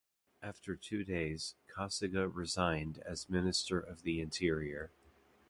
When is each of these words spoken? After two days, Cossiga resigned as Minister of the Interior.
After 0.41 0.75
two 0.75 1.03
days, 1.03 1.53
Cossiga 1.69 2.27
resigned 2.27 2.97
as 3.05 3.29
Minister 3.29 3.79
of 3.79 4.01
the 4.01 4.19
Interior. 4.19 4.89